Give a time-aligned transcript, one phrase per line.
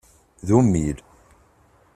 [0.47, 0.97] D ummil.